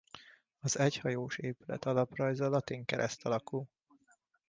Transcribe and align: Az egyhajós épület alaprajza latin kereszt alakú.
Az 0.59 0.79
egyhajós 0.79 1.37
épület 1.37 1.85
alaprajza 1.85 2.47
latin 2.49 2.85
kereszt 2.85 3.25
alakú. 3.25 3.67